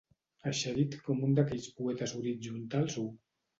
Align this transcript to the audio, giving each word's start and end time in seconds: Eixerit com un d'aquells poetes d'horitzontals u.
Eixerit 0.51 0.95
com 1.09 1.21
un 1.29 1.37
d'aquells 1.41 1.69
poetes 1.83 2.17
d'horitzontals 2.17 3.01
u. 3.07 3.07